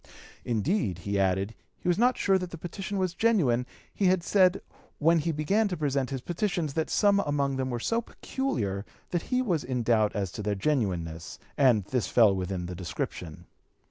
[0.43, 4.63] Indeed, he added, he was not sure that the petition was genuine; he had said,
[4.97, 9.21] when he began to present his petitions, that some among them were so peculiar that
[9.29, 13.45] he was in doubt as to their genuineness, and this fell within the description.